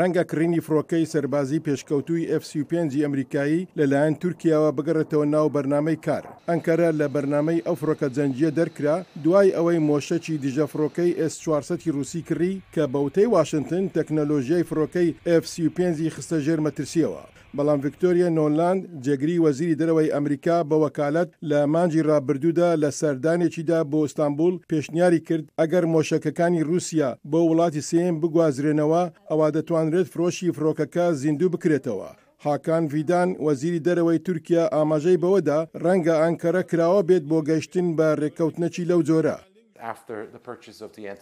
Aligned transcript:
ڕەنگە 0.00 0.22
کڕینی 0.30 0.60
فڕۆکەی 0.66 1.10
سەربازی 1.12 1.62
پێشکەوتوی 1.66 2.22
FC5 2.42 2.74
ئەمریکایی 3.04 3.66
لەلایەن 3.78 4.14
تورکیاوە 4.22 4.70
بگەڕێتەوە 4.76 5.24
ناو 5.34 5.46
بەرنمەی 5.54 5.98
کار 6.06 6.24
ئەنکەرە 6.48 6.88
لە 7.00 7.06
بەرنمەی 7.14 7.64
ئەو 7.66 7.74
فڕۆکە 7.80 8.08
جەنجیە 8.16 8.50
دەرکرا 8.58 8.96
دوای 9.24 9.54
ئەوەی 9.56 9.84
مۆشەکی 9.88 10.40
دیژە 10.42 10.66
فڕۆکەی 10.72 11.16
S400 11.32 11.80
رووسی 11.94 12.26
کڕی 12.28 12.52
کە 12.74 12.84
بەوتەی 12.94 13.30
واشنگتن 13.34 13.84
تەکنەلۆژیای 13.96 14.66
فڕۆکەی 14.68 15.08
FC5 15.42 15.78
خستە 16.14 16.38
ژێر 16.44 16.60
مەترسیەوە 16.66 17.22
بەڵام 17.56 17.80
ڤکتۆریە 17.86 18.28
نۆلاند 18.36 18.82
جێگری 19.04 19.42
وەزیری 19.44 19.78
دەرەوەی 19.80 20.12
ئەمریکا 20.14 20.56
بە 20.68 20.76
وەکالەت 20.84 21.30
لە 21.50 21.60
مانجی 21.72 22.06
ڕابردوودا 22.08 22.70
لە 22.82 22.90
سەردانێکیدا 23.00 23.78
بۆ 23.90 23.98
ئستانبول 24.06 24.54
پێشنیاری 24.70 25.24
کرد 25.28 25.46
ئەگەر 25.60 25.84
مۆشەکەەکانی 25.92 26.64
رووسیا 26.68 27.10
بۆ 27.30 27.40
وڵاتی 27.50 27.82
سم 27.90 28.14
بگوازرێنەوە 28.22 29.02
ئەوە 29.30 29.46
دەتوانرێت 29.56 30.10
فرۆشی 30.12 30.54
فرۆکەکە 30.56 31.06
زیندوو 31.22 31.52
بکرێتەوە. 31.54 32.08
هاکان 32.46 32.82
ڤیدان 32.92 33.28
وەزیری 33.46 33.84
دەرەوەی 33.86 34.18
تورکیا 34.26 34.64
ئاماژەی 34.74 35.20
بەوەدا 35.22 35.58
ڕەنگە 35.84 36.14
ئەنکەرە 36.22 36.62
کراوە 36.70 37.00
بێت 37.08 37.24
بۆ 37.30 37.38
گەشتن 37.48 37.86
بە 37.98 38.08
ڕێککەوتنەچی 38.20 38.88
لەو 38.90 39.00
جۆرە. 39.08 39.36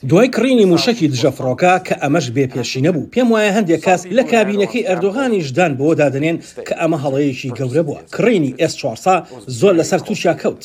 دوای 0.02 0.28
کڕینی 0.36 0.64
موشکی 0.72 1.08
دژەفڕۆکە 1.12 1.72
کە 1.86 1.94
ئەمەش 2.02 2.26
بێپێشی 2.36 2.84
نەبوو 2.86 3.08
پێم 3.14 3.28
وایە 3.32 3.50
هەندێک 3.56 3.80
کاس 3.86 4.02
لە 4.16 4.22
کابینەکەی 4.32 4.86
ئەردۆغانیشدان 4.88 5.72
بۆ 5.80 5.88
دادنێن 6.00 6.36
کە 6.68 6.74
ئەمە 6.80 6.98
هەڵەیەکی 7.04 7.54
گەورە 7.58 7.82
بووە 7.86 8.00
کڕینی 8.14 8.52
ئس4سا 8.66 9.16
زۆر 9.58 9.72
لەسەر 9.80 10.00
تووشیا 10.06 10.34
کەوت. 10.42 10.64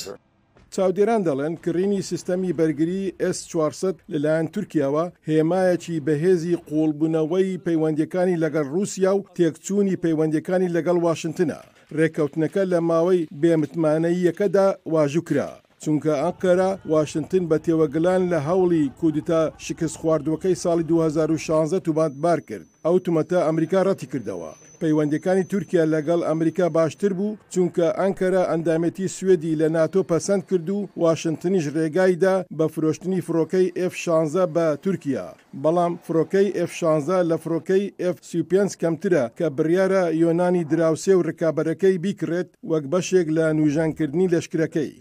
چاودێران 0.75 1.21
دەڵێن 1.27 1.53
کڕینی 1.63 2.01
سیستەمی 2.09 2.53
بەرگری 2.59 3.03
S400 3.35 3.95
لەلایەن 4.13 4.47
تورکیاوە 4.53 5.05
هێمایەکی 5.29 5.97
بەهێزی 6.05 6.55
قۆڵبوونەوەی 6.67 7.61
پەیوەندەکانی 7.65 8.39
لەگەڵ 8.43 8.65
رووسیا 8.75 9.11
و 9.15 9.21
تێکچوونی 9.37 9.99
پەیوەندەکانی 10.03 10.73
لەگەڵ 10.75 10.97
وااشنگتنە. 11.05 11.59
ڕێککەوتنەکە 11.97 12.63
لە 12.71 12.79
ماوەی 12.89 13.27
بێمتمانەیەکەدا 13.41 14.67
واژووکرا. 14.93 15.51
چونکە 15.83 16.13
ئەنکەرە 16.23 16.67
واشنگتن 16.93 17.43
بە 17.49 17.57
تێوەگلان 17.65 18.21
لە 18.31 18.39
هەوڵی 18.47 18.83
کودتا 18.99 19.41
شکست 19.65 19.95
خواردوەکەی 20.01 20.59
ساڵی 20.63 20.83
2016 20.89 21.79
توباتبار 21.85 22.39
کرد 22.49 22.67
ئەو 22.85 22.95
تومەتە 23.05 23.37
ئەمریکا 23.47 23.79
ڕەتی 23.87 24.11
کردەوە. 24.13 24.51
پەیوەندەکانی 24.81 25.47
تورکیا 25.51 25.83
لەگەڵ 25.93 26.19
ئەمریکا 26.29 26.65
باشتر 26.77 27.11
بوو 27.19 27.37
چونکە 27.53 27.87
ئەنکەرە 28.01 28.41
ئەندامەتی 28.51 29.13
سوێدی 29.17 29.57
لە 29.61 29.67
ناتۆ 29.75 30.01
پەسەند 30.11 30.43
کرد 30.49 30.69
و 30.77 30.79
واشنگتنیش 31.03 31.65
ڕێگایدا 31.75 32.35
بە 32.57 32.65
فرۆشتنی 32.73 33.25
فڕۆکەی 33.27 33.67
F16 33.91 34.35
بە 34.55 34.67
تورکیا. 34.83 35.27
بەڵام 35.63 35.93
فڕۆکەی 36.05 36.47
F16 36.69 37.09
لە 37.29 37.35
فڕۆکەی 37.43 37.83
F35 38.15 38.67
کەمترە 38.81 39.23
کە 39.37 39.47
بڕیارە 39.57 40.03
یۆنانی 40.23 40.63
دراوسێ 40.71 41.13
و 41.19 41.25
ڕکابەرەکەی 41.29 41.95
بیکرێت 42.05 42.49
وەک 42.71 42.83
بەشێک 42.91 43.27
لە 43.37 43.45
نوژانکردنی 43.57 44.31
لەشکرەکەی. 44.33 44.91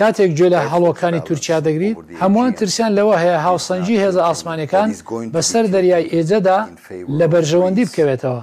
کاتێک 0.00 0.30
گوێ 0.38 0.48
لە 0.54 0.60
هەڵۆکانی 0.72 1.20
تورکیا 1.28 1.58
دەگریت 1.66 1.96
هەمووان 2.22 2.52
ترسیان 2.60 2.92
لەوە 2.98 3.14
هەیە 3.22 3.38
هاوسەنجی 3.46 4.00
هێزە 4.04 4.20
ئاسمانەکان 4.28 4.88
بەسەر 5.34 5.64
دەریای 5.74 6.04
ئێجەدا 6.14 6.58
لە 7.18 7.26
بەرژەوەندی 7.32 7.88
بکەوێتەوە. 7.90 8.42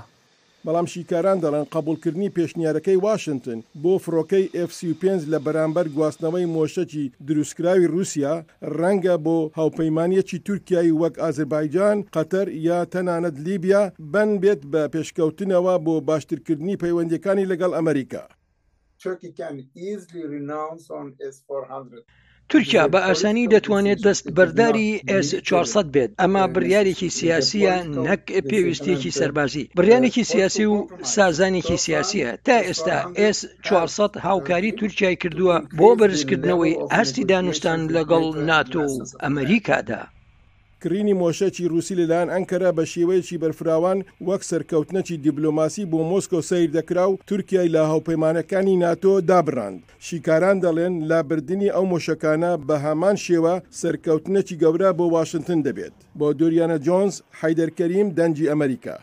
بەڵام 0.67 0.88
شیکاران 0.93 1.38
دەڵێن 1.43 1.66
قبولکردنی 1.75 2.33
پێشنیارەکەی 2.38 3.02
واشنگتن 3.05 3.59
بۆ 3.83 3.93
فڕۆکەی 4.03 4.49
FC5 4.69 5.03
لە 5.31 5.39
بەرامبەر 5.45 5.86
گواستنەوەی 5.95 6.49
مۆشەکی 6.55 7.05
دروستکراوی 7.27 7.89
رووسیا 7.93 8.33
ڕەنگە 8.80 9.16
بۆ 9.25 9.38
هاوپەیمانیەکی 9.59 10.41
تورکیایی 10.47 10.97
وەک 11.02 11.13
ئازربایجان 11.23 11.97
قەتەر 12.16 12.47
یا 12.67 12.80
تەنانەت 12.93 13.36
لیبیا 13.47 13.83
بەن 14.13 14.30
بێت 14.41 14.61
بە 14.71 14.81
پێشکەوتنەوە 14.93 15.73
بۆ 15.86 15.95
باشترکردنی 16.09 16.80
پەیوەندەکانی 16.83 17.49
لەگەڵ 17.52 17.71
ئەمریکا. 17.77 18.23
Turkey 19.03 19.31
can 19.31 19.67
easily 19.75 20.23
renounce 20.37 20.83
on 20.99 21.05
S-400. 21.33 22.02
تورکیا 22.53 22.83
بە 22.93 22.99
ئاسانی 23.08 23.49
دەتوانێت 23.55 23.99
دەست 24.08 24.25
بەرداری 24.37 24.89
S400 25.25 25.87
بێت 25.95 26.11
ئەمە 26.21 26.43
بریارێکی 26.55 27.09
سیاسیە 27.20 27.75
نەک 28.08 28.23
پێویستێکی 28.49 29.15
سەربازی 29.20 29.70
بریانێکی 29.77 30.23
سیاسی 30.31 30.65
و 30.73 30.77
سازانێکی 31.15 31.77
سیاسیە 31.86 32.30
تا 32.47 32.58
ئێستا 32.67 32.99
S400 33.36 34.11
هاوکاری 34.25 34.75
تورکیای 34.80 35.17
کردووە 35.23 35.55
بۆ 35.80 35.89
بەرزکردنەوەی 35.99 36.75
هەستی 36.97 37.27
دانوستان 37.31 37.80
لەگەڵ 37.95 38.23
ناتۆ 38.49 38.86
ئەمریکادا. 39.23 40.02
کڕینی 40.83 41.13
مۆشەکی 41.23 41.65
رووسی 41.71 41.95
لەلایەن 41.99 42.31
ئەنکەرە 42.36 42.69
بە 42.77 42.83
شێوەیەکی 42.91 43.41
بەرفراوان 43.43 43.99
وەک 44.27 44.41
سەرکەوتنەکی 44.49 45.19
دیبلۆماسی 45.23 45.89
بۆ 45.91 45.99
مۆسکۆ 46.11 46.39
سیر 46.49 46.69
دەکرا 46.77 47.05
و 47.09 47.19
تورکیای 47.30 47.73
لە 47.75 47.81
هاوپەیمانەکانی 47.91 48.75
ناتۆ 48.83 49.14
دابراند 49.30 49.80
شیکاران 50.08 50.58
دەڵێن 50.64 50.93
لابردننی 51.09 51.73
ئەو 51.75 51.85
مۆشەکانە 51.91 52.52
بە 52.67 52.75
هەمان 52.85 53.15
شێوە 53.25 53.53
سەرکەوتنەکی 53.81 54.59
گەورە 54.61 54.89
بۆ 54.97 55.05
واشنگتن 55.15 55.59
دەبێت 55.67 55.95
بۆ 56.19 56.27
دوریانە 56.39 56.77
جۆنس 56.85 57.15
حیدەرکەریم 57.39 58.08
دەنجی 58.17 58.49
ئەمریکا 58.52 58.97